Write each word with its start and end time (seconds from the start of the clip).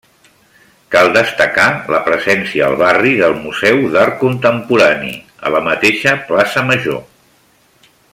Cal 0.93 1.09
destacar 1.17 1.65
la 1.95 1.99
presència 2.07 2.69
al 2.69 2.77
barri 2.81 3.11
del 3.21 3.35
Museu 3.43 3.83
d'Art 3.97 4.17
Contemporani, 4.23 5.13
a 5.47 5.53
la 5.57 5.63
mateixa 5.69 6.15
plaça 6.31 6.65
Major. 6.71 7.05